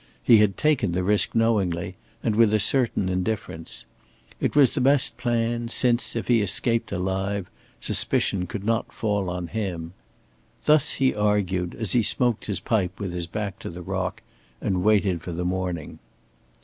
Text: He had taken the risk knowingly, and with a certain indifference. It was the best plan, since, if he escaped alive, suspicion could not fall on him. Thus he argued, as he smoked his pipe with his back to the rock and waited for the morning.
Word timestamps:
He 0.23 0.37
had 0.37 0.57
taken 0.57 0.93
the 0.93 1.03
risk 1.03 1.35
knowingly, 1.35 1.95
and 2.23 2.35
with 2.35 2.55
a 2.55 2.59
certain 2.59 3.07
indifference. 3.07 3.85
It 4.39 4.55
was 4.55 4.73
the 4.73 4.81
best 4.81 5.15
plan, 5.15 5.67
since, 5.67 6.15
if 6.15 6.27
he 6.27 6.41
escaped 6.41 6.91
alive, 6.91 7.51
suspicion 7.79 8.47
could 8.47 8.63
not 8.63 8.91
fall 8.91 9.29
on 9.29 9.45
him. 9.45 9.93
Thus 10.65 10.93
he 10.93 11.13
argued, 11.13 11.75
as 11.75 11.91
he 11.91 12.01
smoked 12.01 12.45
his 12.47 12.59
pipe 12.59 12.99
with 12.99 13.13
his 13.13 13.27
back 13.27 13.59
to 13.59 13.69
the 13.69 13.83
rock 13.83 14.23
and 14.59 14.81
waited 14.83 15.21
for 15.21 15.33
the 15.33 15.45
morning. 15.45 15.99